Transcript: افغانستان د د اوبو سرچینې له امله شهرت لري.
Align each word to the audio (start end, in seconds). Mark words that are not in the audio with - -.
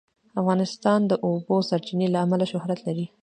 افغانستان 0.39 0.99
د 1.05 1.07
د 1.11 1.13
اوبو 1.25 1.55
سرچینې 1.69 2.07
له 2.13 2.19
امله 2.25 2.45
شهرت 2.51 2.79
لري. 2.87 3.05